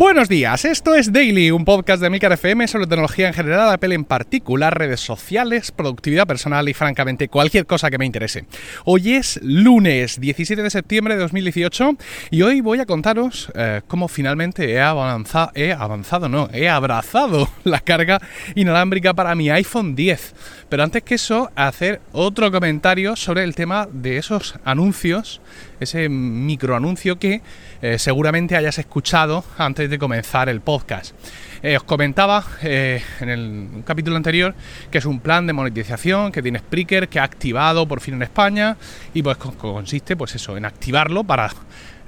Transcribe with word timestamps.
Buenos 0.00 0.30
días, 0.30 0.64
esto 0.64 0.94
es 0.94 1.12
Daily, 1.12 1.50
un 1.50 1.66
podcast 1.66 2.00
de 2.00 2.08
Milcar 2.08 2.32
FM 2.32 2.66
sobre 2.68 2.86
tecnología 2.86 3.28
en 3.28 3.34
general, 3.34 3.70
Apple 3.70 3.94
en 3.94 4.04
particular, 4.06 4.78
redes 4.78 5.00
sociales, 5.00 5.72
productividad 5.72 6.26
personal 6.26 6.66
y 6.70 6.72
francamente 6.72 7.28
cualquier 7.28 7.66
cosa 7.66 7.90
que 7.90 7.98
me 7.98 8.06
interese. 8.06 8.46
Hoy 8.86 9.16
es 9.16 9.38
lunes 9.42 10.18
17 10.18 10.62
de 10.62 10.70
septiembre 10.70 11.16
de 11.16 11.20
2018 11.20 11.98
y 12.30 12.40
hoy 12.40 12.62
voy 12.62 12.80
a 12.80 12.86
contaros 12.86 13.52
eh, 13.54 13.82
cómo 13.88 14.08
finalmente 14.08 14.72
he 14.72 14.80
avanzado, 14.80 15.52
he 15.54 15.70
avanzado, 15.70 16.30
no, 16.30 16.48
he 16.50 16.70
abrazado 16.70 17.50
la 17.64 17.80
carga 17.80 18.22
inalámbrica 18.54 19.12
para 19.12 19.34
mi 19.34 19.50
iPhone 19.50 19.94
10. 19.94 20.34
Pero 20.70 20.82
antes 20.82 21.02
que 21.02 21.16
eso, 21.16 21.50
hacer 21.56 22.00
otro 22.12 22.50
comentario 22.50 23.16
sobre 23.16 23.44
el 23.44 23.54
tema 23.54 23.86
de 23.92 24.16
esos 24.16 24.54
anuncios, 24.64 25.42
ese 25.80 26.08
microanuncio 26.08 27.18
que 27.18 27.40
eh, 27.82 27.98
seguramente 27.98 28.56
hayas 28.56 28.78
escuchado 28.78 29.44
antes 29.58 29.90
de 29.90 29.98
comenzar 29.98 30.48
el 30.48 30.60
podcast. 30.60 31.14
Eh, 31.62 31.76
os 31.76 31.82
comentaba 31.82 32.42
eh, 32.62 33.02
en 33.20 33.28
el 33.28 33.68
capítulo 33.84 34.16
anterior 34.16 34.54
que 34.90 34.98
es 34.98 35.04
un 35.04 35.20
plan 35.20 35.46
de 35.46 35.52
monetización 35.52 36.32
que 36.32 36.42
tiene 36.42 36.58
Spreaker, 36.58 37.08
que 37.08 37.18
ha 37.18 37.24
activado 37.24 37.86
por 37.86 38.00
fin 38.00 38.14
en 38.14 38.22
España 38.22 38.76
y 39.12 39.22
pues 39.22 39.36
consiste 39.36 40.16
pues 40.16 40.34
eso, 40.34 40.56
en 40.56 40.64
activarlo 40.64 41.24
para 41.24 41.50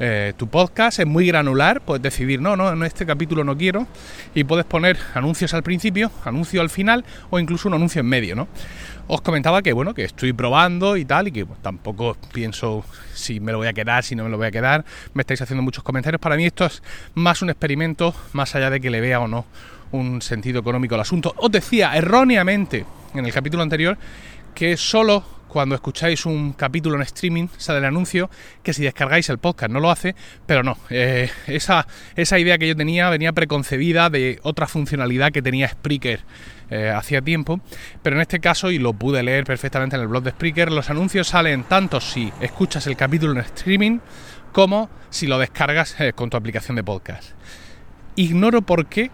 eh, 0.04 0.32
tu 0.36 0.48
podcast 0.48 0.98
es 0.98 1.06
muy 1.06 1.28
granular, 1.28 1.80
puedes 1.80 2.02
decidir, 2.02 2.40
no, 2.40 2.56
no, 2.56 2.72
en 2.72 2.82
este 2.82 3.06
capítulo 3.06 3.44
no 3.44 3.56
quiero, 3.56 3.86
y 4.34 4.42
puedes 4.42 4.64
poner 4.64 4.98
anuncios 5.14 5.54
al 5.54 5.62
principio, 5.62 6.10
anuncio 6.24 6.60
al 6.60 6.70
final 6.70 7.04
o 7.30 7.38
incluso 7.38 7.68
un 7.68 7.74
anuncio 7.74 8.00
en 8.00 8.06
medio, 8.06 8.34
¿no? 8.34 8.48
Os 9.06 9.20
comentaba 9.20 9.62
que, 9.62 9.72
bueno, 9.72 9.94
que 9.94 10.02
estoy 10.02 10.32
probando 10.32 10.96
y 10.96 11.04
tal, 11.04 11.28
y 11.28 11.30
que 11.30 11.46
pues, 11.46 11.62
tampoco 11.62 12.16
pienso 12.32 12.84
si 13.14 13.38
me 13.38 13.52
lo 13.52 13.58
voy 13.58 13.68
a 13.68 13.72
quedar, 13.72 14.02
si 14.02 14.16
no 14.16 14.24
me 14.24 14.30
lo 14.30 14.38
voy 14.38 14.48
a 14.48 14.50
quedar. 14.50 14.84
Me 15.14 15.20
estáis 15.20 15.40
haciendo 15.40 15.62
muchos 15.62 15.84
comentarios. 15.84 16.20
Para 16.20 16.36
mí 16.36 16.46
esto 16.46 16.64
es 16.66 16.82
más 17.14 17.40
un 17.42 17.50
experimento, 17.50 18.12
más 18.32 18.56
allá 18.56 18.70
de 18.70 18.80
que 18.80 18.90
le 18.90 19.00
vea 19.00 19.20
o 19.20 19.28
no 19.28 19.44
un 19.92 20.20
sentido 20.20 20.58
económico 20.58 20.96
al 20.96 21.02
asunto. 21.02 21.32
Os 21.36 21.50
decía 21.52 21.96
erróneamente 21.96 22.86
en 23.14 23.24
el 23.24 23.32
capítulo 23.32 23.62
anterior 23.62 23.98
que 24.54 24.76
solo 24.76 25.24
cuando 25.52 25.74
escucháis 25.74 26.24
un 26.24 26.54
capítulo 26.54 26.96
en 26.96 27.02
streaming 27.02 27.46
sale 27.58 27.80
el 27.80 27.84
anuncio 27.84 28.30
que 28.62 28.72
si 28.72 28.82
descargáis 28.82 29.28
el 29.28 29.36
podcast 29.36 29.70
no 29.70 29.80
lo 29.80 29.90
hace, 29.90 30.14
pero 30.46 30.62
no, 30.62 30.78
eh, 30.88 31.30
esa, 31.46 31.86
esa 32.16 32.38
idea 32.38 32.56
que 32.56 32.68
yo 32.68 32.74
tenía 32.74 33.10
venía 33.10 33.34
preconcebida 33.34 34.08
de 34.08 34.40
otra 34.44 34.66
funcionalidad 34.66 35.30
que 35.30 35.42
tenía 35.42 35.68
Spreaker 35.68 36.20
eh, 36.70 36.88
hacía 36.88 37.20
tiempo, 37.20 37.60
pero 38.02 38.16
en 38.16 38.22
este 38.22 38.40
caso, 38.40 38.70
y 38.70 38.78
lo 38.78 38.94
pude 38.94 39.22
leer 39.22 39.44
perfectamente 39.44 39.94
en 39.94 40.00
el 40.00 40.08
blog 40.08 40.22
de 40.22 40.30
Spreaker, 40.30 40.72
los 40.72 40.88
anuncios 40.88 41.28
salen 41.28 41.64
tanto 41.64 42.00
si 42.00 42.32
escuchas 42.40 42.86
el 42.86 42.96
capítulo 42.96 43.32
en 43.32 43.40
streaming 43.40 43.98
como 44.52 44.88
si 45.10 45.26
lo 45.26 45.38
descargas 45.38 46.00
eh, 46.00 46.14
con 46.14 46.30
tu 46.30 46.38
aplicación 46.38 46.76
de 46.76 46.84
podcast. 46.84 47.32
Ignoro 48.16 48.62
por 48.62 48.86
qué 48.86 49.10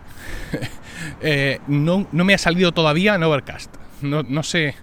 no, 1.67 2.07
no, 2.13 2.25
me 2.25 2.35
ha 2.35 2.39
salido 2.39 2.71
todavía 2.71 3.17
en 3.17 3.25
Overcast. 3.25 3.75
No, 4.03 4.23
no 4.23 4.45
sé 4.45 4.77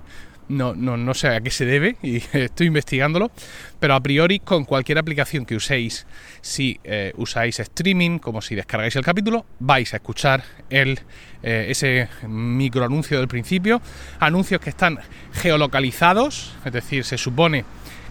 no, 0.50 0.76
no, 0.76 0.98
no 0.98 1.14
sé 1.14 1.30
a 1.30 1.42
qué 1.42 1.50
se 1.50 1.66
debe 1.66 1.98
y 2.02 2.18
estoy 2.34 2.68
investigándolo, 2.68 3.32
pero 3.80 3.96
a 3.96 4.02
priori 4.02 4.40
con 4.40 4.66
cualquier 4.66 4.98
aplicación 4.98 5.46
que 5.46 5.56
uséis, 5.56 6.06
si 6.42 6.80
eh, 6.84 7.14
usáis 7.18 7.60
streaming, 7.60 8.20
como 8.20 8.42
si 8.42 8.56
descargáis 8.56 8.96
el 8.96 9.04
capítulo, 9.04 9.46
vais 9.60 9.94
a 9.94 9.98
escuchar 9.98 10.44
el, 10.70 11.00
eh, 11.44 11.68
ese 11.70 12.10
microanuncio 12.28 13.20
del 13.20 13.28
principio, 13.28 13.82
anuncios 14.20 14.62
que 14.62 14.70
están 14.70 15.00
geolocalizados, 15.34 16.56
es 16.66 16.74
decir, 16.74 17.04
se 17.04 17.18
supone 17.18 17.66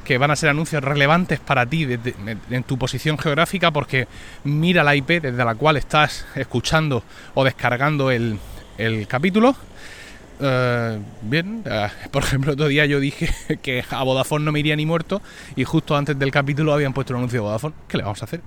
que 0.04 0.18
van 0.18 0.30
a 0.30 0.36
ser 0.36 0.50
anuncios 0.50 0.84
relevantes 0.84 1.40
para 1.40 1.64
ti 1.64 1.88
en 2.50 2.62
tu 2.64 2.78
posición 2.78 3.16
geográfica 3.16 3.70
porque 3.70 4.06
mira 4.44 4.84
la 4.84 4.94
IP 4.94 5.22
desde 5.22 5.44
la 5.44 5.54
cual 5.54 5.78
estás 5.78 6.26
escuchando 6.34 7.02
o 7.32 7.42
descargando 7.42 8.10
el, 8.10 8.38
el 8.76 9.06
capítulo 9.06 9.56
eh, 10.40 10.98
bien, 11.22 11.62
eh, 11.64 11.88
por 12.10 12.22
ejemplo, 12.22 12.52
otro 12.52 12.68
día 12.68 12.86
yo 12.86 13.00
dije 13.00 13.28
que 13.62 13.84
a 13.88 14.02
Vodafone 14.02 14.44
no 14.44 14.52
me 14.52 14.60
iría 14.60 14.76
ni 14.76 14.86
muerto 14.86 15.22
y 15.56 15.64
justo 15.64 15.96
antes 15.96 16.18
del 16.18 16.30
capítulo 16.30 16.72
habían 16.72 16.92
puesto 16.92 17.12
un 17.12 17.18
anuncio 17.18 17.38
de 17.38 17.42
Vodafone. 17.42 17.74
¿Qué 17.88 17.96
le 17.96 18.02
vamos 18.02 18.22
a 18.22 18.24
hacer? 18.24 18.40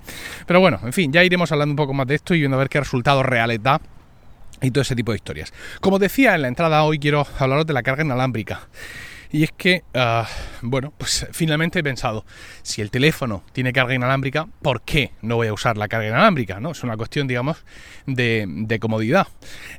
Pero 0.46 0.60
bueno, 0.60 0.80
en 0.84 0.92
fin, 0.92 1.12
ya 1.12 1.24
iremos 1.24 1.50
hablando 1.52 1.72
un 1.72 1.76
poco 1.76 1.94
más 1.94 2.06
de 2.06 2.16
esto 2.16 2.34
y 2.34 2.40
viendo 2.40 2.56
a 2.56 2.58
ver 2.58 2.68
qué 2.68 2.80
resultados 2.80 3.24
reales 3.24 3.62
da 3.62 3.80
y 4.60 4.70
todo 4.70 4.82
ese 4.82 4.96
tipo 4.96 5.12
de 5.12 5.16
historias. 5.16 5.52
Como 5.80 5.98
decía 5.98 6.34
en 6.34 6.42
la 6.42 6.48
entrada, 6.48 6.82
hoy 6.82 6.98
quiero 6.98 7.26
hablaros 7.38 7.66
de 7.66 7.72
la 7.72 7.82
carga 7.82 8.04
inalámbrica. 8.04 8.68
Y 9.30 9.44
es 9.44 9.52
que, 9.52 9.84
ah, 9.94 10.26
bueno, 10.62 10.92
pues 10.96 11.26
finalmente 11.32 11.80
he 11.80 11.82
pensado, 11.82 12.24
si 12.62 12.80
el 12.80 12.90
teléfono 12.90 13.42
tiene 13.52 13.72
carga 13.72 13.94
inalámbrica, 13.94 14.48
¿por 14.62 14.82
qué 14.82 15.12
no 15.20 15.36
voy 15.36 15.48
a 15.48 15.52
usar 15.52 15.76
la 15.76 15.88
carga 15.88 16.08
inalámbrica? 16.08 16.60
¿no? 16.60 16.70
Es 16.70 16.82
una 16.82 16.96
cuestión, 16.96 17.28
digamos, 17.28 17.64
de, 18.06 18.78
comodidad. 18.80 19.26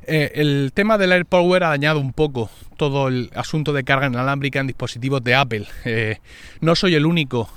Eh, 0.06 0.32
el 0.34 0.72
tema 0.74 0.98
del 0.98 1.12
AirPower 1.12 1.64
ha 1.64 1.68
dañado 1.70 2.00
un 2.00 2.12
poco 2.12 2.50
todo 2.76 3.08
el 3.08 3.30
asunto 3.34 3.72
de 3.72 3.82
carga 3.82 4.06
inalámbrica 4.06 4.60
en 4.60 4.68
dispositivos 4.68 5.24
de 5.24 5.34
Apple. 5.34 5.66
Eh, 5.84 6.18
no 6.60 6.76
soy 6.76 6.94
el 6.94 7.06
único 7.06 7.50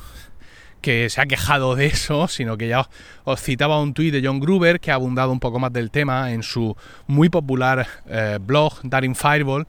que 0.83 1.09
se 1.09 1.21
ha 1.21 1.25
quejado 1.25 1.75
de 1.75 1.85
eso, 1.87 2.27
sino 2.27 2.57
que 2.57 2.67
ya 2.67 2.89
os 3.23 3.41
citaba 3.41 3.81
un 3.81 3.93
tuit 3.93 4.13
de 4.13 4.21
John 4.21 4.41
Gruber 4.41 4.81
que 4.81 4.91
ha 4.91 4.95
abundado 4.95 5.31
un 5.31 5.39
poco 5.39 5.57
más 5.57 5.71
del 5.71 5.89
tema 5.89 6.33
en 6.33 6.43
su 6.43 6.75
muy 7.07 7.29
popular 7.29 7.87
eh, 8.09 8.37
blog 8.41 8.73
Daring 8.83 9.15
Fireball 9.15 9.65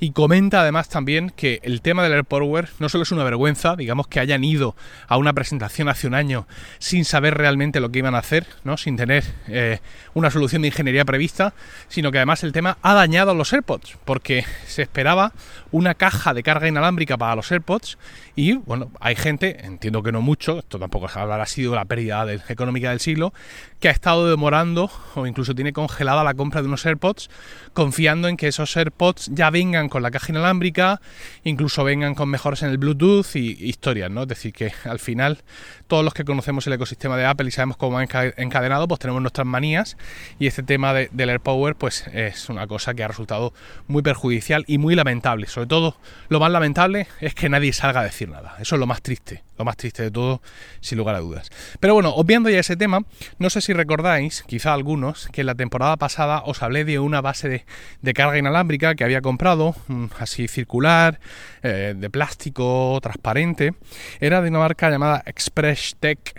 y 0.00 0.10
comenta 0.10 0.62
además 0.62 0.88
también 0.88 1.30
que 1.30 1.60
el 1.62 1.82
tema 1.82 2.02
del 2.02 2.14
AirPower 2.14 2.68
no 2.80 2.88
solo 2.88 3.04
es 3.04 3.12
una 3.12 3.22
vergüenza, 3.22 3.76
digamos 3.76 4.08
que 4.08 4.18
hayan 4.18 4.42
ido 4.42 4.74
a 5.06 5.16
una 5.16 5.32
presentación 5.32 5.88
hace 5.88 6.08
un 6.08 6.14
año 6.14 6.48
sin 6.78 7.04
saber 7.04 7.34
realmente 7.34 7.78
lo 7.78 7.90
que 7.90 8.00
iban 8.00 8.16
a 8.16 8.18
hacer, 8.18 8.44
¿no? 8.64 8.76
sin 8.76 8.96
tener 8.96 9.22
eh, 9.46 9.78
una 10.14 10.32
solución 10.32 10.62
de 10.62 10.68
ingeniería 10.68 11.04
prevista, 11.04 11.54
sino 11.86 12.10
que 12.10 12.18
además 12.18 12.42
el 12.42 12.50
tema 12.50 12.76
ha 12.82 12.92
dañado 12.92 13.30
a 13.30 13.34
los 13.34 13.52
AirPods, 13.52 13.98
porque 14.04 14.44
se 14.66 14.82
esperaba 14.82 15.32
una 15.70 15.94
caja 15.94 16.34
de 16.34 16.42
carga 16.42 16.66
inalámbrica 16.66 17.16
para 17.16 17.36
los 17.36 17.52
AirPods 17.52 17.98
y 18.34 18.54
bueno, 18.54 18.90
hay 18.98 19.14
gente, 19.14 19.64
entiendo 19.64 20.02
que 20.02 20.10
no 20.10 20.20
mucho, 20.20 20.55
esto 20.58 20.78
tampoco 20.78 21.08
habrá 21.14 21.46
sido 21.46 21.74
la 21.74 21.84
pérdida 21.84 22.26
económica 22.48 22.90
del 22.90 23.00
siglo, 23.00 23.32
que 23.80 23.88
ha 23.88 23.92
estado 23.92 24.28
demorando 24.28 24.90
o 25.14 25.26
incluso 25.26 25.54
tiene 25.54 25.72
congelada 25.72 26.24
la 26.24 26.34
compra 26.34 26.62
de 26.62 26.68
unos 26.68 26.84
AirPods, 26.86 27.28
confiando 27.72 28.28
en 28.28 28.36
que 28.36 28.48
esos 28.48 28.76
AirPods 28.76 29.30
ya 29.32 29.50
vengan 29.50 29.88
con 29.88 30.02
la 30.02 30.10
caja 30.10 30.32
inalámbrica, 30.32 31.00
incluso 31.44 31.84
vengan 31.84 32.14
con 32.14 32.28
mejoras 32.28 32.62
en 32.62 32.70
el 32.70 32.78
Bluetooth 32.78 33.34
y 33.34 33.56
historias, 33.68 34.10
¿no? 34.10 34.22
Es 34.22 34.28
decir, 34.28 34.52
que 34.52 34.72
al 34.84 34.98
final 34.98 35.42
todos 35.86 36.04
los 36.04 36.14
que 36.14 36.24
conocemos 36.24 36.66
el 36.66 36.72
ecosistema 36.72 37.16
de 37.16 37.26
Apple 37.26 37.48
y 37.48 37.50
sabemos 37.50 37.76
cómo 37.76 37.98
ha 37.98 38.02
encadenado, 38.02 38.88
pues 38.88 38.98
tenemos 38.98 39.22
nuestras 39.22 39.46
manías 39.46 39.96
y 40.38 40.46
este 40.46 40.62
tema 40.62 40.92
del 40.94 41.28
AirPower 41.28 41.76
pues 41.76 42.06
es 42.12 42.48
una 42.48 42.66
cosa 42.66 42.94
que 42.94 43.04
ha 43.04 43.08
resultado 43.08 43.52
muy 43.86 44.02
perjudicial 44.02 44.64
y 44.66 44.78
muy 44.78 44.94
lamentable. 44.94 45.46
Sobre 45.46 45.66
todo, 45.66 45.96
lo 46.28 46.40
más 46.40 46.50
lamentable 46.50 47.06
es 47.20 47.34
que 47.34 47.48
nadie 47.48 47.72
salga 47.72 48.00
a 48.00 48.04
decir 48.04 48.28
nada. 48.28 48.56
Eso 48.58 48.76
es 48.76 48.80
lo 48.80 48.86
más 48.86 49.02
triste, 49.02 49.44
lo 49.58 49.64
más 49.64 49.76
triste 49.76 50.02
de 50.02 50.10
todo, 50.10 50.42
sin 50.80 50.98
lugar 50.98 51.14
a 51.14 51.20
dudas. 51.20 51.50
Pero 51.80 51.94
bueno, 51.94 52.10
obviando 52.10 52.48
ya 52.50 52.60
ese 52.60 52.76
tema, 52.76 53.04
no 53.38 53.50
sé 53.50 53.60
si 53.60 53.72
recordáis, 53.72 54.42
quizá 54.46 54.72
algunos, 54.72 55.28
que 55.32 55.42
en 55.42 55.46
la 55.46 55.54
temporada 55.54 55.96
pasada 55.96 56.42
os 56.44 56.62
hablé 56.62 56.84
de 56.84 56.98
una 56.98 57.20
base 57.20 57.64
de, 58.00 58.14
carga 58.14 58.38
inalámbrica 58.38 58.94
que 58.94 59.04
había 59.04 59.20
comprado, 59.20 59.74
mm, 59.88 60.06
así 60.18 60.48
circular, 60.48 61.20
eh, 61.62 61.94
de 61.96 62.10
plástico, 62.10 62.98
transparente. 63.02 63.74
Era 64.20 64.40
de 64.40 64.48
una 64.50 64.60
marca 64.60 64.90
llamada 64.90 65.22
Express 65.26 65.96
Tech 66.00 66.34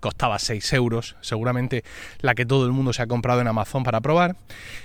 costaba 0.00 0.38
6 0.38 0.72
euros, 0.74 1.16
seguramente 1.20 1.84
la 2.20 2.34
que 2.34 2.46
todo 2.46 2.66
el 2.66 2.72
mundo 2.72 2.92
se 2.92 3.02
ha 3.02 3.06
comprado 3.06 3.40
en 3.40 3.48
Amazon 3.48 3.82
para 3.82 4.00
probar. 4.00 4.36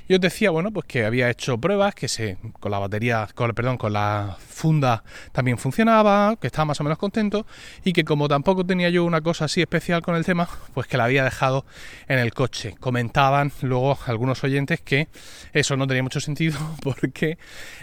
Y 0.07 0.15
os 0.15 0.21
decía, 0.21 0.49
bueno, 0.49 0.71
pues 0.71 0.85
que 0.87 1.05
había 1.05 1.29
hecho 1.29 1.57
pruebas, 1.59 1.93
que 1.93 2.07
se, 2.07 2.37
con 2.59 2.71
la 2.71 2.79
batería, 2.79 3.27
con, 3.35 3.53
perdón, 3.53 3.77
con 3.77 3.93
la 3.93 4.37
funda 4.39 5.03
también 5.31 5.57
funcionaba, 5.57 6.35
que 6.35 6.47
estaba 6.47 6.65
más 6.65 6.81
o 6.81 6.83
menos 6.83 6.97
contento 6.97 7.45
y 7.83 7.93
que 7.93 8.03
como 8.03 8.27
tampoco 8.27 8.65
tenía 8.65 8.89
yo 8.89 9.05
una 9.05 9.21
cosa 9.21 9.45
así 9.45 9.61
especial 9.61 10.01
con 10.01 10.15
el 10.15 10.25
tema, 10.25 10.49
pues 10.73 10.87
que 10.87 10.97
la 10.97 11.05
había 11.05 11.23
dejado 11.23 11.65
en 12.07 12.19
el 12.19 12.33
coche. 12.33 12.75
Comentaban 12.79 13.51
luego 13.61 13.97
algunos 14.05 14.43
oyentes 14.43 14.81
que 14.81 15.07
eso 15.53 15.77
no 15.77 15.87
tenía 15.87 16.03
mucho 16.03 16.19
sentido 16.19 16.57
porque 16.83 17.37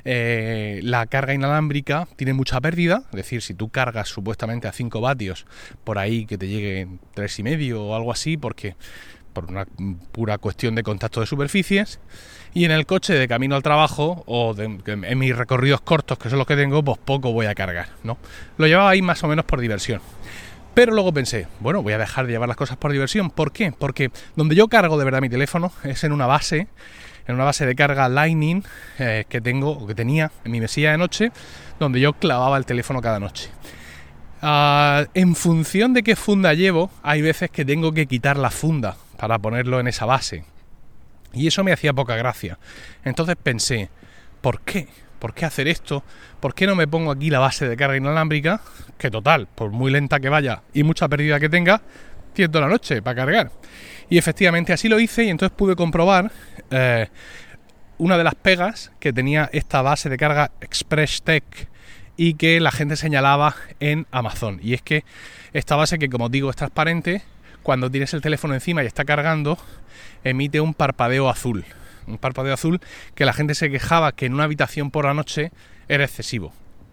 eh, 0.04 0.80
la 0.82 1.06
carga 1.06 1.34
inalámbrica 1.34 2.08
tiene 2.16 2.34
mucha 2.34 2.60
pérdida, 2.60 3.04
es 3.10 3.16
decir, 3.16 3.42
si 3.42 3.54
tú 3.54 3.68
cargas 3.68 4.08
supuestamente 4.08 4.68
a 4.68 4.72
5 4.72 5.00
vatios 5.00 5.46
por 5.84 5.98
ahí 5.98 6.26
que 6.26 6.38
te 6.38 6.48
lleguen 6.48 6.95
tres 7.14 7.38
y 7.38 7.42
medio 7.42 7.82
o 7.82 7.94
algo 7.94 8.12
así, 8.12 8.36
porque 8.36 8.76
por 9.32 9.46
una 9.46 9.66
pura 10.12 10.38
cuestión 10.38 10.74
de 10.74 10.82
contacto 10.82 11.20
de 11.20 11.26
superficies. 11.26 12.00
Y 12.54 12.64
en 12.64 12.70
el 12.70 12.86
coche 12.86 13.12
de 13.12 13.28
camino 13.28 13.54
al 13.54 13.62
trabajo 13.62 14.24
o 14.26 14.54
en 14.56 15.18
mis 15.18 15.36
recorridos 15.36 15.82
cortos, 15.82 16.16
que 16.18 16.30
son 16.30 16.38
los 16.38 16.46
que 16.46 16.56
tengo, 16.56 16.82
pues 16.82 16.96
poco 16.96 17.32
voy 17.32 17.44
a 17.44 17.54
cargar, 17.54 17.88
¿no? 18.02 18.16
Lo 18.56 18.66
llevaba 18.66 18.88
ahí 18.88 19.02
más 19.02 19.22
o 19.24 19.28
menos 19.28 19.44
por 19.44 19.60
diversión. 19.60 20.00
Pero 20.72 20.92
luego 20.92 21.12
pensé, 21.12 21.48
bueno, 21.60 21.82
voy 21.82 21.92
a 21.92 21.98
dejar 21.98 22.26
de 22.26 22.32
llevar 22.32 22.48
las 22.48 22.56
cosas 22.56 22.78
por 22.78 22.92
diversión. 22.92 23.30
¿Por 23.30 23.52
qué? 23.52 23.72
Porque 23.72 24.10
donde 24.36 24.54
yo 24.54 24.68
cargo 24.68 24.98
de 24.98 25.04
verdad 25.04 25.20
mi 25.20 25.28
teléfono 25.28 25.72
es 25.84 26.02
en 26.04 26.12
una 26.12 26.26
base, 26.26 26.68
en 27.26 27.34
una 27.34 27.44
base 27.44 27.66
de 27.66 27.74
carga 27.74 28.08
Lightning 28.08 28.62
eh, 28.98 29.24
que 29.28 29.40
tengo 29.40 29.86
que 29.86 29.94
tenía 29.94 30.32
en 30.44 30.52
mi 30.52 30.60
mesilla 30.60 30.92
de 30.92 30.98
noche, 30.98 31.32
donde 31.78 32.00
yo 32.00 32.14
clavaba 32.14 32.56
el 32.56 32.64
teléfono 32.64 33.02
cada 33.02 33.20
noche. 33.20 33.50
Ah, 34.42 35.06
en 35.14 35.34
función 35.34 35.94
de 35.94 36.02
qué 36.02 36.16
funda 36.16 36.52
llevo, 36.54 36.90
hay 37.02 37.22
veces 37.22 37.50
que 37.50 37.64
tengo 37.64 37.92
que 37.92 38.06
quitar 38.06 38.36
la 38.36 38.50
funda, 38.50 38.96
para 39.16 39.38
ponerlo 39.38 39.80
en 39.80 39.88
esa 39.88 40.04
base. 40.04 40.44
Y 41.32 41.46
eso 41.46 41.64
me 41.64 41.72
hacía 41.72 41.92
poca 41.92 42.16
gracia. 42.16 42.58
Entonces 43.04 43.36
pensé, 43.42 43.90
¿por 44.40 44.60
qué? 44.60 44.88
¿Por 45.18 45.34
qué 45.34 45.46
hacer 45.46 45.68
esto? 45.68 46.02
¿Por 46.40 46.54
qué 46.54 46.66
no 46.66 46.74
me 46.74 46.86
pongo 46.86 47.10
aquí 47.10 47.30
la 47.30 47.38
base 47.38 47.68
de 47.68 47.76
carga 47.76 47.96
inalámbrica? 47.96 48.60
Que 48.98 49.10
total, 49.10 49.48
por 49.54 49.70
muy 49.70 49.90
lenta 49.90 50.20
que 50.20 50.28
vaya 50.28 50.62
y 50.74 50.82
mucha 50.82 51.08
pérdida 51.08 51.40
que 51.40 51.48
tenga, 51.48 51.80
tiendo 52.32 52.60
la 52.60 52.68
noche 52.68 53.00
para 53.02 53.16
cargar. 53.16 53.50
Y 54.08 54.18
efectivamente 54.18 54.72
así 54.72 54.88
lo 54.88 55.00
hice 55.00 55.24
y 55.24 55.30
entonces 55.30 55.56
pude 55.56 55.74
comprobar 55.74 56.30
eh, 56.70 57.08
una 57.98 58.18
de 58.18 58.24
las 58.24 58.34
pegas 58.34 58.92
que 59.00 59.12
tenía 59.12 59.48
esta 59.52 59.82
base 59.82 60.08
de 60.08 60.16
carga 60.16 60.52
Express 60.60 61.22
Tech 61.22 61.44
y 62.16 62.34
que 62.34 62.60
la 62.60 62.70
gente 62.70 62.96
señalaba 62.96 63.54
en 63.80 64.06
Amazon. 64.10 64.60
Y 64.62 64.74
es 64.74 64.82
que 64.82 65.04
esta 65.52 65.76
base 65.76 65.98
que 65.98 66.08
como 66.08 66.28
digo 66.28 66.50
es 66.50 66.56
transparente, 66.56 67.22
cuando 67.62 67.90
tienes 67.90 68.14
el 68.14 68.20
teléfono 68.20 68.54
encima 68.54 68.82
y 68.82 68.86
está 68.86 69.04
cargando, 69.04 69.58
emite 70.24 70.60
un 70.60 70.74
parpadeo 70.74 71.28
azul. 71.28 71.64
Un 72.06 72.18
parpadeo 72.18 72.54
azul 72.54 72.80
que 73.14 73.24
la 73.24 73.32
gente 73.32 73.54
se 73.54 73.70
quejaba 73.70 74.12
que 74.12 74.26
en 74.26 74.34
una 74.34 74.44
habitación 74.44 74.90
por 74.90 75.04
la 75.04 75.14
noche 75.14 75.50
era 75.88 76.04
excesivo. 76.04 76.52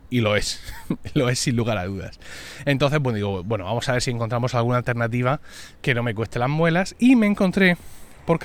Y 0.09 0.21
lo 0.21 0.35
es, 0.35 0.61
lo 1.13 1.29
es 1.29 1.39
sin 1.39 1.55
lugar 1.55 1.77
a 1.77 1.85
dudas. 1.85 2.19
Entonces, 2.65 2.99
bueno, 2.99 3.17
digo, 3.17 3.43
bueno, 3.43 3.65
vamos 3.65 3.87
a 3.89 3.93
ver 3.93 4.01
si 4.01 4.11
encontramos 4.11 4.55
alguna 4.55 4.77
alternativa 4.77 5.41
que 5.81 5.93
no 5.93 6.03
me 6.03 6.13
cueste 6.15 6.39
las 6.39 6.49
muelas. 6.49 6.95
Y 6.99 7.15
me 7.15 7.27
encontré, 7.27 7.77
por, 8.25 8.39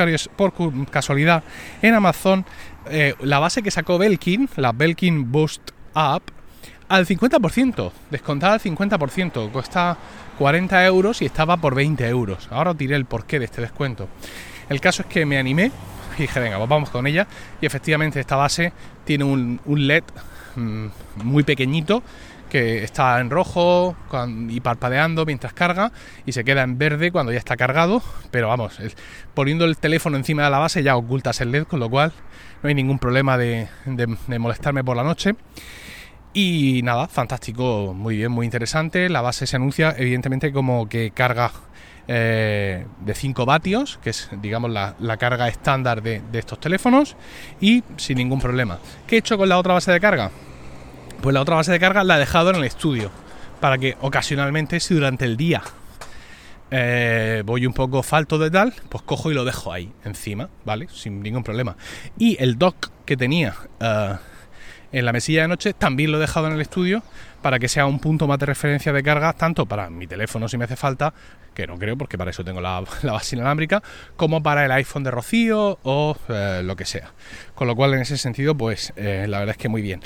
casualidad, 0.90 1.44
en 1.82 1.94
Amazon 1.94 2.44
eh, 2.90 3.14
la 3.20 3.38
base 3.38 3.62
que 3.62 3.70
sacó 3.70 3.98
Belkin, 3.98 4.48
la 4.56 4.72
Belkin 4.72 5.30
Boost 5.30 5.70
Up, 5.94 6.22
al 6.88 7.06
50%, 7.06 7.92
descontada 8.10 8.54
al 8.54 8.60
50%, 8.60 9.50
cuesta 9.52 9.96
40 10.38 10.86
euros 10.86 11.22
y 11.22 11.26
estaba 11.26 11.56
por 11.56 11.74
20 11.74 12.06
euros. 12.08 12.48
Ahora 12.50 12.70
os 12.70 12.78
diré 12.78 12.96
el 12.96 13.04
porqué 13.04 13.38
de 13.38 13.44
este 13.44 13.60
descuento. 13.60 14.08
El 14.68 14.80
caso 14.80 15.02
es 15.02 15.08
que 15.08 15.26
me 15.26 15.38
animé 15.38 15.70
y 16.18 16.22
dije, 16.22 16.40
venga, 16.40 16.56
pues 16.58 16.68
vamos 16.68 16.90
con 16.90 17.06
ella. 17.06 17.26
Y 17.60 17.66
efectivamente 17.66 18.20
esta 18.20 18.36
base 18.36 18.72
tiene 19.04 19.24
un, 19.24 19.60
LED 19.66 20.04
mm, 20.56 20.86
muy 21.24 21.42
pequeñito 21.42 22.02
que 22.48 22.82
está 22.82 23.20
en 23.20 23.28
rojo 23.28 23.94
y 24.48 24.60
parpadeando 24.60 25.26
mientras 25.26 25.52
carga 25.52 25.92
y 26.24 26.32
se 26.32 26.44
queda 26.44 26.62
en 26.62 26.78
verde 26.78 27.12
cuando 27.12 27.30
ya 27.32 27.38
está 27.38 27.58
cargado. 27.58 28.02
Pero 28.30 28.48
vamos, 28.48 28.78
poniendo 29.34 29.66
el 29.66 29.76
teléfono 29.76 30.16
encima 30.16 30.44
de 30.44 30.50
la 30.50 30.58
base 30.58 30.82
ya 30.82 30.96
ocultas 30.96 31.42
el 31.42 31.52
LED, 31.52 31.64
con 31.64 31.80
lo 31.80 31.90
cual 31.90 32.12
no 32.62 32.70
hay 32.70 32.74
ningún 32.74 32.98
problema 32.98 33.36
de 33.36 33.68
molestarme 34.38 34.82
por 34.82 34.96
la 34.96 35.02
noche. 35.02 35.34
Y 36.40 36.82
nada, 36.84 37.08
fantástico, 37.08 37.92
muy 37.92 38.16
bien, 38.16 38.30
muy 38.30 38.46
interesante. 38.46 39.08
La 39.08 39.22
base 39.22 39.44
se 39.44 39.56
anuncia 39.56 39.92
evidentemente 39.98 40.52
como 40.52 40.88
que 40.88 41.10
carga 41.10 41.50
eh, 42.06 42.86
de 43.00 43.14
5 43.14 43.44
vatios, 43.44 43.98
que 44.04 44.10
es 44.10 44.30
digamos 44.40 44.70
la, 44.70 45.16
carga 45.16 45.48
estándar 45.48 46.00
de, 46.00 46.22
estos 46.34 46.60
teléfonos, 46.60 47.16
y 47.60 47.82
sin 47.96 48.18
ningún 48.18 48.38
problema. 48.38 48.78
¿Qué 49.08 49.16
he 49.16 49.18
hecho 49.18 49.36
con 49.36 49.48
la 49.48 49.58
otra 49.58 49.74
base 49.74 49.90
de 49.90 49.98
carga? 49.98 50.30
Pues 51.20 51.34
la 51.34 51.40
otra 51.40 51.56
base 51.56 51.72
de 51.72 51.80
carga 51.80 52.04
la 52.04 52.14
he 52.14 52.20
dejado 52.20 52.50
en 52.50 52.56
el 52.56 52.64
estudio, 52.64 53.10
para 53.60 53.76
que 53.76 53.96
ocasionalmente, 54.00 54.78
si 54.78 54.94
durante 54.94 55.24
el 55.24 55.36
día 55.36 55.60
eh, 56.70 57.42
voy 57.44 57.66
un 57.66 57.72
poco 57.72 58.04
falto 58.04 58.38
de 58.38 58.52
tal, 58.52 58.74
pues 58.88 59.02
cojo 59.02 59.32
y 59.32 59.34
lo 59.34 59.44
dejo 59.44 59.72
ahí, 59.72 59.92
encima, 60.04 60.48
¿vale? 60.64 60.86
Sin 60.88 61.20
ningún 61.20 61.42
problema. 61.42 61.76
Y 62.16 62.40
el 62.40 62.58
dock 62.58 62.90
que 63.04 63.16
tenía... 63.16 63.56
Eh, 63.80 64.14
en 64.92 65.04
la 65.04 65.12
mesilla 65.12 65.42
de 65.42 65.48
noche 65.48 65.72
también 65.72 66.10
lo 66.12 66.18
he 66.18 66.20
dejado 66.20 66.46
en 66.46 66.54
el 66.54 66.60
estudio 66.60 67.02
para 67.42 67.58
que 67.58 67.68
sea 67.68 67.86
un 67.86 67.98
punto 67.98 68.26
más 68.26 68.38
de 68.38 68.46
referencia 68.46 68.92
de 68.92 69.02
carga, 69.02 69.32
tanto 69.32 69.66
para 69.66 69.90
mi 69.90 70.06
teléfono 70.06 70.48
si 70.48 70.56
me 70.58 70.64
hace 70.64 70.76
falta, 70.76 71.12
que 71.54 71.66
no 71.66 71.76
creo 71.76 71.96
porque 71.96 72.16
para 72.16 72.30
eso 72.30 72.44
tengo 72.44 72.60
la, 72.60 72.84
base 73.02 73.36
inalámbrica, 73.36 73.82
como 74.16 74.42
para 74.42 74.64
el 74.64 74.72
iPhone 74.72 75.04
de 75.04 75.10
Rocío 75.10 75.78
o 75.82 76.16
eh, 76.28 76.62
lo 76.64 76.76
que 76.76 76.84
sea. 76.84 77.12
Con 77.54 77.66
lo 77.66 77.74
cual 77.74 77.94
en 77.94 78.00
ese 78.00 78.16
sentido, 78.16 78.56
pues 78.56 78.92
eh, 78.96 79.26
la 79.28 79.40
verdad 79.40 79.56
es 79.56 79.58
que 79.58 79.68
muy 79.68 79.82
bien. 79.82 80.00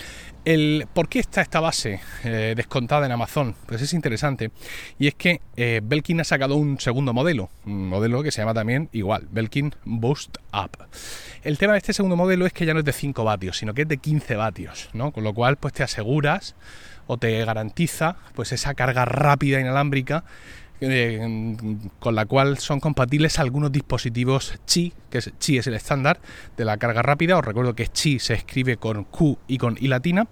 El, 0.45 0.89
¿Por 0.93 1.09
qué 1.09 1.21
está 1.21 1.41
esta 1.41 1.61
base 1.61 2.01
eh, 2.25 2.55
descontada 2.57 3.07
en 3.07 3.13
Amazon? 3.13 3.55
Pues 3.67 3.81
es 3.83 3.93
interesante. 3.93 4.51
Y 4.99 5.07
es 5.07 5.15
que 5.15 5.41
Belkin 5.55 6.21
ha 6.21 6.25
sacado 6.25 6.57
un 6.57 6.81
segundo 6.81 7.13
modelo, 7.13 7.51
un 7.65 7.89
modelo 7.89 8.23
que 8.25 8.33
se 8.33 8.41
llama 8.41 8.55
también 8.55 8.89
igual, 8.93 9.29
Belkin 9.31 9.75
Boost 9.85 10.39
Up. 10.53 10.89
El 11.45 11.59
tema 11.59 11.75
de 11.75 11.79
este 11.79 11.93
segundo 11.93 12.17
modelo 12.17 12.47
es 12.47 12.53
que 12.53 12.67
ya 12.67 12.73
no 12.73 12.81
es 12.81 12.85
de 12.85 12.93
5 12.93 13.23
vatios, 13.25 13.59
sino 13.59 13.75
que 13.75 13.83
es 13.83 13.89
de 13.89 13.99
15 13.99 14.37
vatios, 14.37 14.91
¿no? 14.95 15.13
Con 15.13 15.23
lo 15.23 15.35
cual, 15.35 15.57
pues 15.59 15.75
te 15.75 15.83
aseguras 15.83 16.57
o 17.07 17.19
te 17.19 17.45
garantiza 17.45 18.17
pues 18.35 18.53
esa 18.53 18.75
carga 18.75 19.05
rápida 19.05 19.61
inalámbrica 19.61 20.25
eh, 20.85 21.57
con 22.01 22.17
la 22.17 22.27
cual 22.27 22.59
son 22.59 22.81
compatibles 22.81 23.39
algunos 23.39 23.71
dispositivos 23.71 24.59
Qi, 24.67 24.93
que 25.11 25.19
es, 25.19 25.33
Qi 25.39 25.59
es 25.59 25.69
el 25.69 25.75
estándar 25.75 26.21
de 26.57 26.65
la 26.65 26.77
carga 26.77 27.03
rápida, 27.03 27.39
os 27.39 27.45
recuerdo 27.45 27.77
que 27.77 27.87
Qi 27.87 28.19
se 28.19 28.35
escribe 28.35 28.79
con 28.79 29.05
Q 29.05 29.39
y 29.47 29.59
con 29.59 29.77
I 29.81 29.87
latina, 29.87 30.27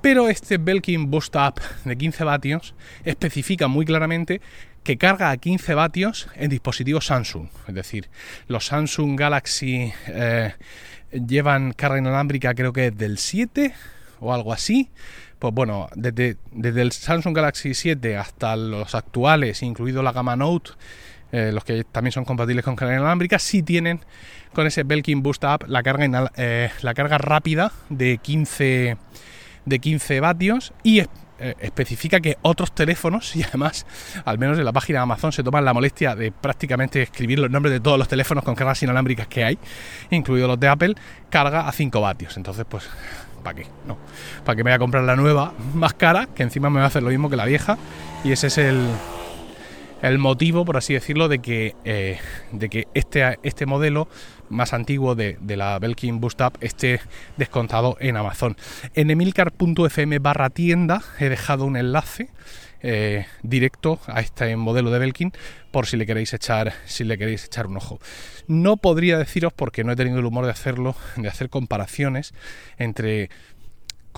pero 0.00 0.28
este 0.28 0.56
Belkin 0.56 1.10
Boost 1.10 1.36
Up 1.36 1.60
de 1.84 1.98
15 1.98 2.24
vatios 2.24 2.74
especifica 3.04 3.68
muy 3.68 3.84
claramente 3.84 4.40
que 4.84 4.96
carga 4.96 5.30
a 5.30 5.36
15 5.36 5.74
vatios 5.74 6.28
en 6.34 6.48
dispositivos 6.48 7.04
Samsung. 7.04 7.48
Es 7.66 7.74
decir, 7.74 8.08
los 8.46 8.64
Samsung 8.66 9.18
Galaxy 9.18 9.92
eh, 10.06 10.54
llevan 11.12 11.72
carga 11.72 11.98
inalámbrica 11.98 12.54
creo 12.54 12.72
que 12.72 12.90
del 12.90 13.18
7 13.18 13.74
o 14.20 14.32
algo 14.32 14.52
así. 14.52 14.90
Pues 15.38 15.54
bueno, 15.54 15.88
desde, 15.94 16.36
el 16.62 16.92
Samsung 16.92 17.34
Galaxy 17.34 17.74
7 17.74 18.16
hasta 18.16 18.56
los 18.56 18.94
actuales, 18.94 19.62
incluido 19.62 20.02
la 20.02 20.12
gama 20.12 20.34
Note, 20.34 20.72
eh, 21.30 21.52
los 21.52 21.64
que 21.64 21.84
también 21.84 22.12
son 22.12 22.24
compatibles 22.24 22.64
con 22.64 22.74
carga 22.74 22.94
inalámbrica, 22.94 23.38
sí 23.38 23.62
tienen 23.62 24.00
con 24.52 24.66
ese 24.66 24.82
Belkin 24.82 25.22
Boost 25.22 25.44
Up 25.44 25.64
la 25.68 25.82
carga, 25.82 26.32
eh, 26.36 26.70
la 26.82 26.94
carga 26.94 27.18
rápida 27.18 27.70
de 27.88 28.18
15, 28.18 28.96
de 29.64 29.78
15 29.78 30.20
vatios 30.20 30.72
y 30.82 31.00
eh, 31.40 31.54
especifica 31.60 32.18
que 32.18 32.36
otros 32.42 32.74
teléfonos, 32.74 33.36
y 33.36 33.44
además, 33.44 33.86
al 34.24 34.38
menos 34.38 34.58
en 34.58 34.64
la 34.64 34.72
página 34.72 34.98
de 34.98 35.02
Amazon, 35.04 35.30
se 35.30 35.44
toman 35.44 35.64
la 35.64 35.72
molestia 35.72 36.16
de 36.16 36.32
prácticamente 36.32 37.02
escribir 37.02 37.38
los 37.38 37.50
nombres 37.50 37.72
de 37.72 37.80
todos 37.80 37.96
los 37.98 38.08
teléfonos 38.08 38.42
con 38.42 38.56
cargas 38.56 38.82
inalámbricas 38.82 39.28
que 39.28 39.44
hay, 39.44 39.58
incluidos 40.10 40.48
los 40.48 40.58
de 40.58 40.68
Apple, 40.68 40.94
carga 41.30 41.68
a 41.68 41.72
5 41.72 42.00
vatios. 42.00 42.36
Entonces, 42.36 42.66
pues, 42.68 42.88
¿para 43.42 43.56
qué? 43.56 43.66
No. 43.86 43.96
¿Para 44.44 44.56
que 44.56 44.64
me 44.64 44.70
voy 44.70 44.76
a 44.76 44.78
comprar 44.78 45.04
la 45.04 45.16
nueva 45.16 45.52
más 45.74 45.94
cara, 45.94 46.28
que 46.34 46.42
encima 46.42 46.70
me 46.70 46.78
va 46.78 46.84
a 46.84 46.88
hacer 46.88 47.02
lo 47.02 47.10
mismo 47.10 47.30
que 47.30 47.36
la 47.36 47.44
vieja? 47.44 47.78
Y 48.24 48.32
ese 48.32 48.48
es 48.48 48.58
el, 48.58 48.88
el 50.02 50.18
motivo, 50.18 50.64
por 50.64 50.76
así 50.76 50.94
decirlo, 50.94 51.28
de 51.28 51.40
que, 51.40 51.74
eh, 51.84 52.18
de 52.52 52.68
que 52.68 52.88
este, 52.94 53.38
este 53.42 53.66
modelo 53.66 54.08
más 54.48 54.72
antiguo 54.72 55.14
de, 55.14 55.36
la 55.40 55.78
Belkin 55.78 56.20
Boost 56.20 56.40
Up 56.40 56.58
esté 56.60 57.00
descontado 57.36 57.96
en 58.00 58.16
Amazon. 58.16 58.56
En 58.94 59.10
emilcar.fm 59.10 60.18
barra 60.18 60.50
tienda 60.50 61.02
he 61.18 61.28
dejado 61.28 61.64
un 61.64 61.76
enlace 61.76 62.30
eh, 62.82 63.26
directo 63.42 64.00
a 64.06 64.20
este 64.20 64.56
modelo 64.56 64.90
de 64.90 64.98
Belkin 64.98 65.32
por 65.70 65.86
si 65.86 65.96
le 65.96 66.06
queréis 66.06 66.32
echar 66.32 66.72
si 66.86 67.04
le 67.04 67.18
queréis 67.18 67.44
echar 67.44 67.66
un 67.66 67.76
ojo. 67.76 67.98
No 68.46 68.76
podría 68.76 69.18
deciros 69.18 69.52
porque 69.52 69.84
no 69.84 69.92
he 69.92 69.96
tenido 69.96 70.18
el 70.18 70.26
humor 70.26 70.44
de 70.44 70.52
hacerlo, 70.52 70.94
de 71.16 71.28
hacer 71.28 71.50
comparaciones 71.50 72.34
entre 72.78 73.30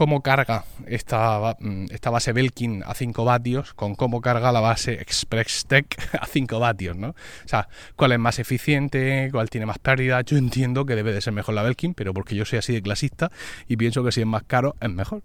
cómo 0.01 0.23
carga 0.23 0.65
esta, 0.87 1.59
esta 1.91 2.09
base 2.09 2.33
Belkin 2.33 2.83
a 2.87 2.95
5 2.95 3.23
vatios 3.23 3.75
con 3.75 3.95
cómo 3.95 4.23
carga 4.23 4.51
la 4.51 4.61
base 4.61 4.95
Express 4.95 5.67
Tech 5.67 5.95
a 6.19 6.25
5 6.25 6.59
vatios, 6.59 6.97
¿no? 6.97 7.09
O 7.09 7.15
sea, 7.45 7.69
cuál 7.97 8.13
es 8.13 8.19
más 8.19 8.39
eficiente, 8.39 9.29
cuál 9.31 9.51
tiene 9.51 9.67
más 9.67 9.79
pérdida. 9.79 10.23
Yo 10.23 10.39
entiendo 10.39 10.87
que 10.87 10.97
debe 10.97 11.13
de 11.13 11.21
ser 11.21 11.35
mejor 11.35 11.55
la 11.55 11.63
Belkin, 11.63 11.93
pero 11.93 12.15
porque 12.15 12.35
yo 12.35 12.47
soy 12.47 12.61
así 12.61 12.73
de 12.73 12.81
clasista 12.81 13.31
y 13.69 13.77
pienso 13.77 14.03
que 14.03 14.11
si 14.11 14.23
es 14.23 14.27
más 14.27 14.43
caro 14.45 14.75
es 14.81 14.89
mejor. 14.89 15.21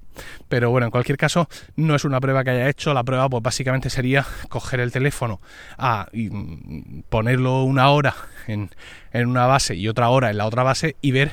Pero 0.49 0.71
bueno, 0.71 0.87
en 0.87 0.91
cualquier 0.91 1.17
caso, 1.17 1.47
no 1.77 1.95
es 1.95 2.03
una 2.03 2.19
prueba 2.19 2.43
que 2.43 2.49
haya 2.49 2.67
hecho. 2.67 2.93
La 2.93 3.05
prueba, 3.05 3.29
pues 3.29 3.41
básicamente 3.41 3.89
sería 3.89 4.25
coger 4.49 4.81
el 4.81 4.91
teléfono 4.91 5.39
a 5.77 6.09
ponerlo 7.07 7.63
una 7.63 7.91
hora 7.91 8.13
en, 8.47 8.71
en 9.13 9.29
una 9.29 9.45
base 9.45 9.75
y 9.75 9.87
otra 9.87 10.09
hora 10.09 10.31
en 10.31 10.37
la 10.37 10.45
otra 10.45 10.63
base 10.63 10.97
y 10.99 11.11
ver 11.11 11.31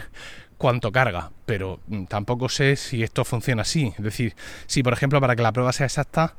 cuánto 0.63 0.93
carga, 0.93 1.33
pero 1.45 1.81
mm, 1.89 2.05
tampoco 2.05 2.49
sé 2.49 2.77
si 2.77 3.03
esto 3.03 3.25
funciona 3.25 3.63
así. 3.63 3.93
Es 3.99 4.05
decir, 4.05 4.37
si 4.67 4.85
por 4.85 4.93
ejemplo 4.93 5.21
para 5.21 5.35
que 5.35 5.43
la 5.43 5.51
prueba 5.51 5.73
sea 5.73 5.87
exacta 5.87 6.37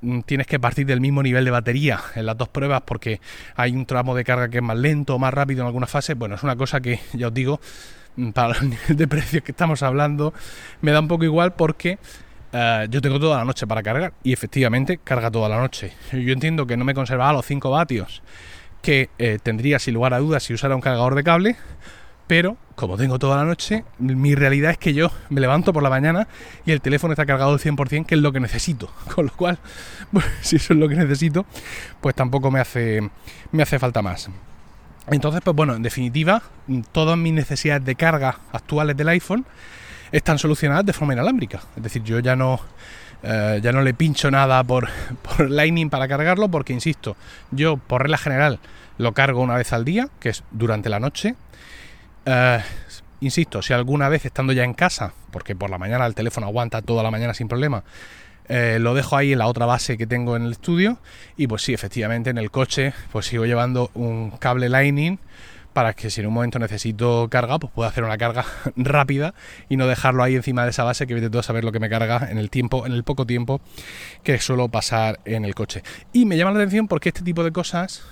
mm, 0.00 0.22
tienes 0.22 0.48
que 0.48 0.58
partir 0.58 0.86
del 0.86 1.00
mismo 1.00 1.22
nivel 1.22 1.44
de 1.44 1.52
batería 1.52 2.00
en 2.16 2.26
las 2.26 2.36
dos 2.36 2.48
pruebas 2.48 2.82
porque 2.84 3.20
hay 3.54 3.70
un 3.70 3.86
tramo 3.86 4.16
de 4.16 4.24
carga 4.24 4.48
que 4.48 4.58
es 4.58 4.64
más 4.64 4.76
lento 4.76 5.14
o 5.14 5.20
más 5.20 5.32
rápido 5.32 5.60
en 5.60 5.68
algunas 5.68 5.88
fases. 5.88 6.18
Bueno, 6.18 6.34
es 6.34 6.42
una 6.42 6.56
cosa 6.56 6.80
que 6.80 6.98
ya 7.12 7.28
os 7.28 7.34
digo, 7.34 7.60
mm, 8.16 8.30
para 8.30 8.58
el 8.58 8.70
nivel 8.70 8.96
de 8.96 9.06
precios 9.06 9.44
que 9.44 9.52
estamos 9.52 9.84
hablando, 9.84 10.34
me 10.80 10.90
da 10.90 10.98
un 10.98 11.06
poco 11.06 11.22
igual 11.22 11.52
porque 11.52 12.00
eh, 12.52 12.88
yo 12.90 13.00
tengo 13.00 13.20
toda 13.20 13.38
la 13.38 13.44
noche 13.44 13.68
para 13.68 13.84
cargar 13.84 14.14
y 14.24 14.32
efectivamente 14.32 14.98
carga 14.98 15.30
toda 15.30 15.48
la 15.48 15.60
noche. 15.60 15.92
Yo 16.10 16.32
entiendo 16.32 16.66
que 16.66 16.76
no 16.76 16.84
me 16.84 16.92
conservaba 16.92 17.34
los 17.34 17.46
5 17.46 17.70
vatios 17.70 18.20
que 18.82 19.10
eh, 19.18 19.38
tendría 19.40 19.78
sin 19.78 19.94
lugar 19.94 20.12
a 20.12 20.18
dudas 20.18 20.42
si 20.42 20.54
usara 20.54 20.74
un 20.74 20.80
cargador 20.80 21.14
de 21.14 21.22
cable, 21.22 21.56
pero 22.30 22.56
como 22.76 22.96
tengo 22.96 23.18
toda 23.18 23.38
la 23.38 23.44
noche, 23.44 23.82
mi 23.98 24.36
realidad 24.36 24.70
es 24.70 24.78
que 24.78 24.94
yo 24.94 25.10
me 25.30 25.40
levanto 25.40 25.72
por 25.72 25.82
la 25.82 25.90
mañana 25.90 26.28
y 26.64 26.70
el 26.70 26.80
teléfono 26.80 27.12
está 27.12 27.26
cargado 27.26 27.50
al 27.50 27.58
100%, 27.58 28.06
que 28.06 28.14
es 28.14 28.20
lo 28.20 28.30
que 28.30 28.38
necesito. 28.38 28.88
Con 29.16 29.26
lo 29.26 29.32
cual, 29.32 29.58
si 30.40 30.54
eso 30.54 30.72
es 30.72 30.78
lo 30.78 30.88
que 30.88 30.94
necesito, 30.94 31.44
pues 32.00 32.14
tampoco 32.14 32.52
me 32.52 32.60
hace, 32.60 33.00
me 33.50 33.64
hace 33.64 33.80
falta 33.80 34.00
más. 34.00 34.30
Entonces, 35.08 35.40
pues 35.44 35.56
bueno, 35.56 35.74
en 35.74 35.82
definitiva, 35.82 36.40
todas 36.92 37.18
mis 37.18 37.32
necesidades 37.32 37.84
de 37.84 37.96
carga 37.96 38.38
actuales 38.52 38.96
del 38.96 39.08
iPhone 39.08 39.44
están 40.12 40.38
solucionadas 40.38 40.86
de 40.86 40.92
forma 40.92 41.14
inalámbrica. 41.14 41.60
Es 41.76 41.82
decir, 41.82 42.04
yo 42.04 42.20
ya 42.20 42.36
no, 42.36 42.60
eh, 43.24 43.58
ya 43.60 43.72
no 43.72 43.82
le 43.82 43.92
pincho 43.92 44.30
nada 44.30 44.62
por, 44.62 44.88
por 45.22 45.50
Lightning 45.50 45.90
para 45.90 46.06
cargarlo, 46.06 46.48
porque 46.48 46.72
insisto, 46.72 47.16
yo 47.50 47.76
por 47.76 48.02
regla 48.02 48.18
general 48.18 48.60
lo 48.98 49.14
cargo 49.14 49.40
una 49.40 49.56
vez 49.56 49.72
al 49.72 49.84
día, 49.84 50.08
que 50.20 50.28
es 50.28 50.44
durante 50.52 50.88
la 50.88 51.00
noche. 51.00 51.34
Eh, 52.26 52.60
insisto, 53.20 53.62
si 53.62 53.72
alguna 53.72 54.08
vez 54.08 54.24
estando 54.24 54.52
ya 54.52 54.64
en 54.64 54.74
casa, 54.74 55.12
porque 55.30 55.56
por 55.56 55.70
la 55.70 55.78
mañana 55.78 56.06
el 56.06 56.14
teléfono 56.14 56.46
aguanta 56.46 56.82
toda 56.82 57.02
la 57.02 57.10
mañana 57.10 57.34
sin 57.34 57.48
problema, 57.48 57.84
eh, 58.48 58.78
lo 58.80 58.94
dejo 58.94 59.16
ahí 59.16 59.32
en 59.32 59.38
la 59.38 59.46
otra 59.46 59.64
base 59.64 59.96
que 59.96 60.08
tengo 60.08 60.34
en 60.34 60.44
el 60.44 60.52
estudio 60.52 60.98
y 61.36 61.46
pues 61.46 61.62
sí, 61.62 61.72
efectivamente 61.72 62.30
en 62.30 62.38
el 62.38 62.50
coche 62.50 62.92
pues 63.12 63.26
sigo 63.26 63.46
llevando 63.46 63.92
un 63.94 64.32
cable 64.32 64.68
Lightning 64.68 65.20
para 65.72 65.92
que 65.92 66.10
si 66.10 66.20
en 66.20 66.26
un 66.26 66.34
momento 66.34 66.58
necesito 66.58 67.28
carga, 67.30 67.60
pues 67.60 67.72
pueda 67.72 67.88
hacer 67.88 68.02
una 68.02 68.18
carga 68.18 68.44
rápida 68.76 69.34
y 69.68 69.76
no 69.76 69.86
dejarlo 69.86 70.24
ahí 70.24 70.34
encima 70.34 70.64
de 70.64 70.70
esa 70.70 70.82
base 70.82 71.06
que 71.06 71.14
vete 71.14 71.30
todo 71.30 71.40
a 71.40 71.42
saber 71.44 71.62
lo 71.62 71.70
que 71.70 71.78
me 71.78 71.88
carga 71.88 72.28
en 72.28 72.38
el 72.38 72.50
tiempo, 72.50 72.86
en 72.86 72.92
el 72.92 73.04
poco 73.04 73.24
tiempo 73.24 73.60
que 74.24 74.38
suelo 74.40 74.68
pasar 74.68 75.20
en 75.24 75.44
el 75.44 75.54
coche. 75.54 75.82
Y 76.12 76.26
me 76.26 76.36
llama 76.36 76.50
la 76.50 76.58
atención 76.58 76.88
porque 76.88 77.10
este 77.10 77.22
tipo 77.22 77.44
de 77.44 77.52
cosas 77.52 78.02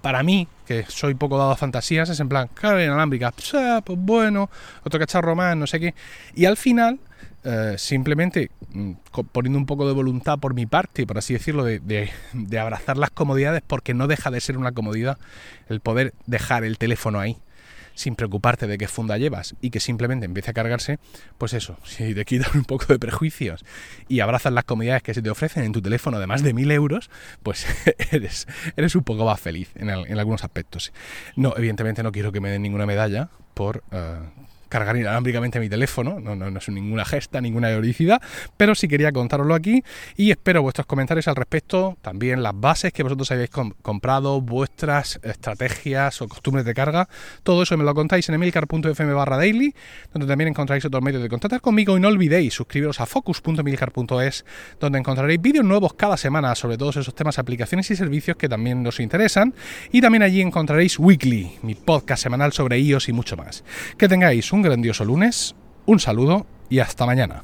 para 0.00 0.22
mí, 0.22 0.48
que 0.66 0.84
soy 0.88 1.14
poco 1.14 1.38
dado 1.38 1.50
a 1.50 1.56
fantasías, 1.56 2.08
es 2.08 2.20
en 2.20 2.28
plan, 2.28 2.48
carga 2.54 2.82
inalámbrica, 2.82 3.32
pues, 3.32 3.52
pues 3.84 3.98
bueno, 3.98 4.50
otro 4.84 5.00
cacharro 5.00 5.34
más, 5.34 5.56
no 5.56 5.66
sé 5.66 5.80
qué. 5.80 5.94
Y 6.34 6.44
al 6.44 6.56
final 6.56 6.98
eh, 7.44 7.74
simplemente 7.76 8.50
mm, 8.72 8.92
poniendo 9.32 9.58
un 9.58 9.66
poco 9.66 9.86
de 9.86 9.92
voluntad 9.92 10.38
por 10.38 10.54
mi 10.54 10.66
parte, 10.66 11.06
por 11.06 11.18
así 11.18 11.34
decirlo, 11.34 11.64
de, 11.64 12.10
abrazar 12.60 12.96
las 12.96 13.10
comodidades, 13.10 13.62
porque 13.66 13.94
no 13.94 14.06
deja 14.06 14.30
de 14.30 14.40
ser 14.40 14.56
una 14.58 14.72
comodidad 14.72 15.18
el 15.68 15.80
poder 15.80 16.14
dejar 16.26 16.62
el 16.64 16.78
teléfono 16.78 17.18
ahí 17.18 17.38
sin 17.94 18.14
preocuparte 18.14 18.66
de 18.66 18.78
qué 18.78 18.88
funda 18.88 19.18
llevas 19.18 19.54
y 19.60 19.70
que 19.70 19.80
simplemente 19.80 20.26
empiece 20.26 20.50
a 20.50 20.54
cargarse, 20.54 20.98
pues 21.38 21.52
eso, 21.54 21.76
si 21.84 22.14
te 22.14 22.24
quitan 22.24 22.50
un 22.54 22.64
poco 22.64 22.86
de 22.86 22.98
prejuicios 22.98 23.64
y 24.08 24.20
abrazas 24.20 24.52
las 24.52 24.64
comodidades 24.64 25.02
que 25.02 25.14
se 25.14 25.22
te 25.22 25.30
ofrecen 25.30 25.64
en 25.64 25.72
tu 25.72 25.82
teléfono 25.82 26.18
de 26.18 26.26
más 26.26 26.42
de 26.42 26.54
mil 26.54 26.70
euros, 26.70 27.10
pues 27.42 27.66
eres, 28.10 28.46
eres 28.76 28.94
un 28.94 29.04
poco 29.04 29.24
más 29.24 29.40
feliz 29.40 29.70
en, 29.74 29.90
algunos 29.90 30.44
aspectos. 30.44 30.92
No, 31.36 31.54
evidentemente 31.56 32.02
no 32.02 32.12
quiero 32.12 32.32
que 32.32 32.40
me 32.40 32.50
den 32.50 32.62
ninguna 32.62 32.86
medalla 32.86 33.28
por 33.54 33.82
eh, 33.90 34.18
cargar 34.72 34.96
inalámbricamente 34.96 35.60
mi 35.60 35.68
teléfono, 35.68 36.18
no, 36.18 36.34
no, 36.34 36.50
no 36.50 36.58
es 36.58 36.68
ninguna 36.70 37.04
gesta, 37.04 37.42
ninguna 37.42 37.68
heroicidad, 37.68 38.22
pero 38.56 38.74
sí 38.74 38.88
quería 38.88 39.12
contároslo 39.12 39.54
aquí 39.54 39.84
y 40.16 40.30
espero 40.30 40.62
vuestros 40.62 40.86
comentarios 40.86 41.28
al 41.28 41.36
respecto, 41.36 41.98
también 42.00 42.42
las 42.42 42.58
bases 42.58 42.90
que 42.90 43.02
vosotros 43.02 43.30
habéis 43.32 43.50
comprado, 43.50 44.40
vuestras 44.40 45.20
estrategias 45.22 46.22
o 46.22 46.28
costumbres 46.28 46.64
de 46.64 46.72
carga, 46.72 47.06
todo 47.42 47.64
eso 47.64 47.76
me 47.76 47.84
lo 47.84 47.94
contáis 47.94 48.26
en 48.30 48.36
emilcar.fm 48.36 49.12
barra 49.12 49.36
daily, 49.36 49.74
donde 50.10 50.26
también 50.26 50.48
encontráis 50.48 50.82
otros 50.86 51.02
medios 51.02 51.22
de 51.22 51.28
contactar 51.28 51.60
conmigo 51.60 51.98
y 51.98 52.00
no 52.00 52.08
olvidéis 52.08 52.54
suscribiros 52.54 52.98
a 53.00 53.04
focus.emilcar.es, 53.04 54.46
donde 54.80 54.98
encontraréis 54.98 55.42
vídeos 55.42 55.66
nuevos 55.66 55.92
cada 55.92 56.16
semana 56.16 56.54
sobre 56.54 56.78
todos 56.78 56.96
esos 56.96 57.14
temas, 57.14 57.38
aplicaciones 57.38 57.90
y 57.90 57.96
servicios 57.96 58.38
que 58.38 58.48
también 58.48 58.82
nos 58.82 59.00
interesan 59.00 59.52
y 59.90 60.00
también 60.00 60.22
allí 60.22 60.40
encontraréis 60.40 60.98
Weekly, 60.98 61.58
mi 61.60 61.74
podcast 61.74 62.22
semanal 62.22 62.54
sobre 62.54 62.78
iOS 62.78 63.10
y 63.10 63.12
mucho 63.12 63.36
más. 63.36 63.64
Que 63.98 64.08
tengáis 64.08 64.50
un 64.62 64.68
grandioso 64.68 65.04
lunes, 65.04 65.56
un 65.86 65.98
saludo 65.98 66.46
y 66.70 66.78
hasta 66.78 67.04
mañana. 67.04 67.42